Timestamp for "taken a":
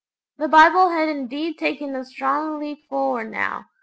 1.59-2.03